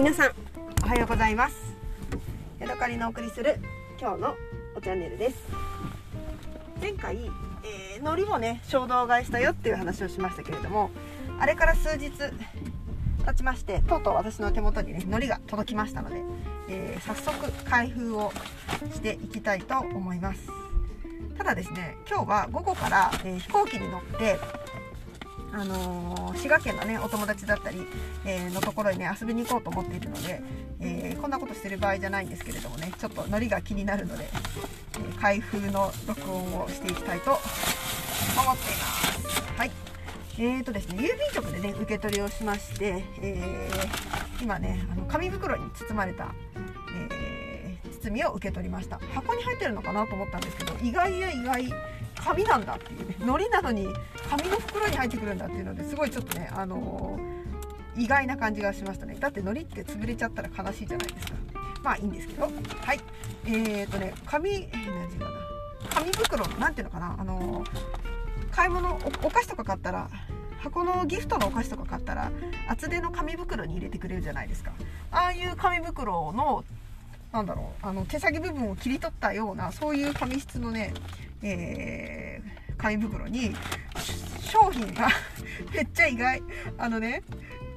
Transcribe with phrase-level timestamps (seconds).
[0.00, 0.30] 皆さん
[0.82, 1.76] おはようございます。
[2.58, 3.56] ヤドカリのお送りする
[4.00, 4.34] 今日の
[4.74, 5.36] おチャンネルです。
[6.80, 10.88] 前回、えー、海苔をね衝動買いしたよっていう話をしましたけれども
[11.38, 16.22] あれから数日経ちましてとうとう私の手元にね海苔が届きましたので、
[16.70, 18.32] えー、早速開封を
[18.94, 20.40] していきたいと思います。
[21.36, 24.38] ただですね今日は午後から、えー、飛行機に乗って
[25.52, 27.86] あのー、滋賀県のねお友達だったり、
[28.24, 30.42] えー、のところにね遊びに行こうと思っているので、
[30.80, 38.84] えー、こんなことしてる場合じゃないんですけれどもねちょっとノリが気になるので、え開封の録音をしていきたいと思っていま
[39.28, 39.52] す。
[39.56, 39.70] はい。
[40.38, 43.68] えーとですね郵便局でね受け取りをしまして、え
[44.40, 46.34] 今ねあの紙袋に包まれた、
[46.94, 48.98] え包みを受け取りました。
[49.14, 51.70] 箱に入ってるのかなと思ったんですけど意外や意外
[52.20, 52.74] 紙なんだ。
[52.74, 53.88] っていう海苔なのに
[54.28, 59.16] 紙の袋に入ってくるんだっていうのですごいちょっとねあのー、意外な感じがしましたね。
[59.18, 61.32] だって海苔って潰れちゃったら悲しいじゃないですか。
[61.82, 62.42] まあいいんですけど。
[62.42, 62.48] は
[62.94, 63.00] い。
[63.46, 65.30] えーとね紙、何て言うかな
[65.94, 67.16] 紙袋なんていうのかな。
[67.18, 70.10] あのー、買い物お菓子とか買ったら
[70.58, 72.30] 箱のギフトのお菓子とか買ったら
[72.68, 74.72] 厚手の紙袋に入れてくれるじゃないですか。
[75.10, 76.64] ああいう紙袋の
[77.32, 80.92] なんだろうあの手先部分を切り取ったようなそういう紙質のね
[81.42, 83.54] えー、紙袋に
[84.40, 85.08] 商品が
[85.72, 86.42] めっちゃ意外。
[86.76, 87.22] あのね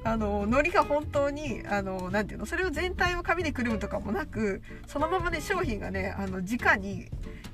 [0.06, 7.08] あの海苔が本当にあのなていうのそれを全体を紙でくるむとかもなくそのままね商品がねあの直に、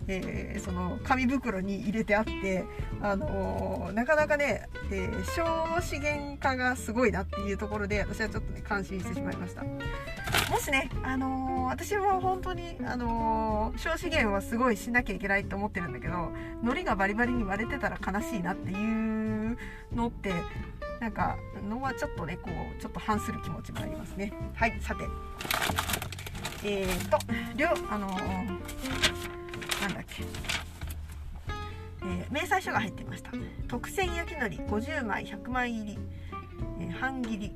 [0.08, 2.64] えー、その紙袋に入れてあって
[3.00, 9.62] あのなかなかね、えー、省資源化がすごいなっていうところで私はちょっとね感心してしまいました。
[10.50, 19.56] もしね、あのー、私も本当に、あのー、小資源はすごいしなきゃいけないと思ってるんだけど海苔がバリバリに割れてたら悲しいなっていう
[19.94, 20.32] のって
[21.00, 21.36] なんか
[21.68, 25.04] のはちょっとねこうちょっと反する気持ちもありますねはいさて
[26.64, 27.18] えーと
[27.56, 29.09] 両あのー、
[32.02, 33.30] えー、明細書が入ってました。
[33.68, 35.98] 特選焼き海苔50枚100枚入り、
[36.80, 37.52] えー、半切り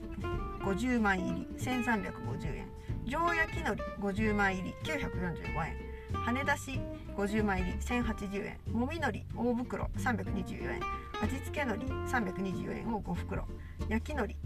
[0.61, 2.69] 50枚入り1350円。
[3.07, 5.95] 上焼き海苔50枚入り945円。
[6.25, 6.81] 羽出し
[7.17, 8.59] 50枚入り1080円。
[8.73, 10.81] もみ海苔大袋324円。
[11.23, 12.95] 味付け海苔324円。
[12.95, 13.47] を5袋。
[13.89, 14.37] 焼き海苔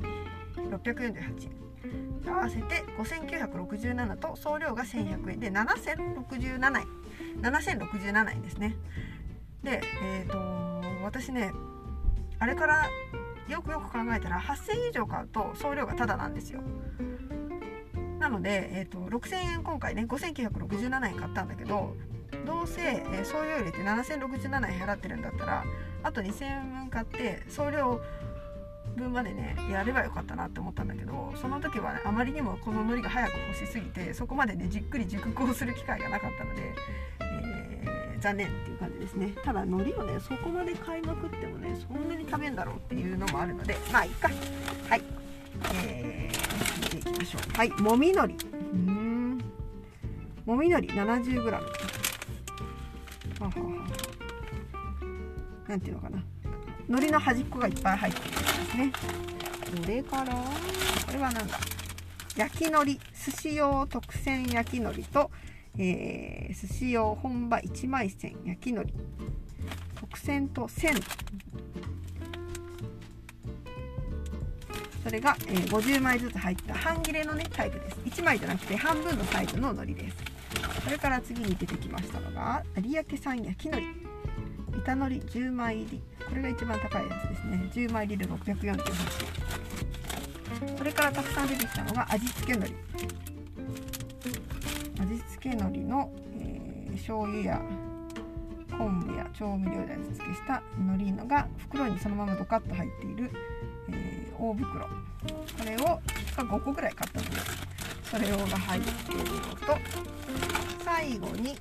[0.69, 1.51] 648
[2.25, 2.33] 円。
[2.33, 5.41] 合わせて5967と送料が1100円。
[5.41, 6.87] で7067円。
[7.41, 8.77] 7067円ですね。
[9.63, 11.53] でえっ、ー、と私ね
[12.39, 12.89] あれから
[13.49, 16.61] よくよく考えたら8000以上買うと送料がタダなんですよ。
[18.19, 21.95] なので、えーと、6000円今回ね5967円買ったんだけど
[22.45, 25.65] どうせ、えー、送料入れて7067円払ってるんだったら
[26.03, 28.01] あと2000円分買って送料
[28.97, 36.63] 分までねやればよかったなって思ったんだけどその時は、ね、あまりにもこの海苔が早く欲しすぎてそこまでねじっくり熟考する機会がなかったので、
[37.21, 39.33] えー、残念っていう感じですね。
[39.45, 44.29] ただ海苔をねそこまで買いまくってもねそんなに食べんだろうっていうのもあるのでまあいっか。
[44.89, 45.03] はい。
[45.75, 47.57] えー、見ていきましょう。
[47.57, 47.71] はい。
[47.71, 48.37] もみのり。
[48.73, 49.39] うん。
[50.45, 51.61] もみのり 70g は
[53.41, 53.89] はは
[55.69, 56.25] なんていうのかな。
[56.89, 58.93] 海苔の端っこがいっぱい入ってるんですね。
[59.83, 60.35] それから？
[60.35, 61.59] これはなんだ？
[62.37, 63.01] 焼き海苔寿
[63.33, 65.31] 司用特選焼き海苔と、
[65.77, 68.95] えー、寿司用本場一枚線焼き海苔。
[70.01, 70.95] 特選と線
[75.05, 77.97] それが、えー、50枚ずつ入った半切れのねタイプです。
[78.21, 80.17] 1枚じゃなくて半分のサイズの海苔です。
[80.85, 83.98] それから次に出てきましたのが有明産焼き海苔
[84.79, 86.03] 板のり10枚入り。
[86.29, 87.71] これが一番高いやつですね。
[87.73, 88.77] 10枚入りで648円。
[90.77, 92.75] それからたくさん出てきたのが味付け海苔。
[95.01, 97.63] 味付け海苔の、えー、醤油や
[98.77, 103.31] 昆布や調味料で味付けした海苔のが袋にそのままドカッと入っている、
[103.91, 104.87] えー、大袋。
[104.87, 104.91] こ
[105.65, 106.01] れを
[106.39, 107.37] が5個ぐらい買ったので
[108.05, 109.77] それをが入っているのと
[110.85, 111.57] 最後に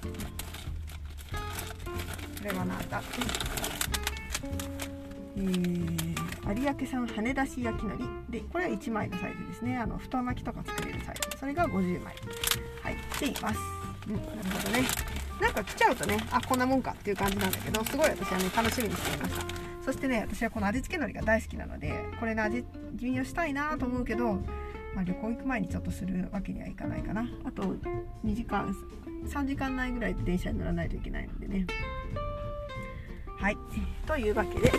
[2.38, 2.78] これはなん
[5.40, 8.04] えー、有明産羽出し焼き海苔。
[8.30, 9.78] でこれは1枚のサイズですね。
[9.78, 11.38] あの太巻きとか作れるサイズ。
[11.38, 12.16] それが50枚。
[12.84, 13.60] 入っています、
[14.08, 14.84] うん、なるほどね。
[15.42, 19.46] なんか来ちゃうとねあこんなもんかっていう感じなんだけどすごい私はね楽しみにしていました。
[19.84, 22.66] そしてね私はこの味付け海苔が大好きなのでこれの味
[23.00, 24.34] 見をしたいなと思うけど、
[24.96, 27.30] まあ、旅行行く前にちょっとするわけにはいかないかな。
[27.46, 27.64] あと
[28.26, 28.76] 2時間
[29.26, 31.68] 3時間内ぐらいで電車に乗らないといけないのでね。
[33.38, 33.58] はい。
[34.06, 34.72] というわけで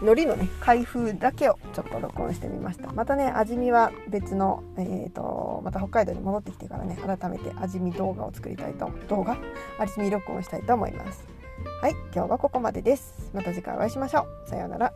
[0.00, 2.92] 海苔のね開封だけをちょっと録音してみました。
[2.92, 9.36] またね味見は別の、えーと、また北海道に戻ってきてからね改めて味見動画を作りたいと動画？
[9.78, 11.24] 味見録音したいと思います。
[11.80, 11.92] はい。
[12.14, 13.30] 今日はここまでです。
[13.32, 14.48] また次回お会いしましょう。
[14.48, 14.92] さようなら。